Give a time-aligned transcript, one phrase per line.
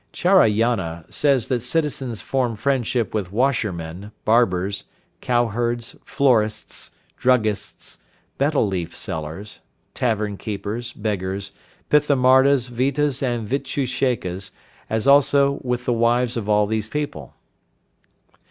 [0.13, 4.85] Charayana says that citizens form friendship with washermen, barbers,
[5.21, 7.99] cowherds, florists, druggists,
[8.39, 9.59] betel leaf sellers,
[9.93, 11.51] tavern keepers, beggars,
[11.91, 14.49] Pithamardas, Vitas and Vidushekas,
[14.89, 17.35] as also with the wives of all these people.